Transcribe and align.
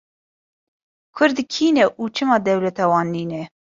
Kurd 1.15 1.37
kî 1.51 1.67
ne, 1.75 1.85
û 2.01 2.03
çima 2.15 2.37
dewleta 2.49 2.85
wan 2.91 3.07
nîne? 3.15 3.41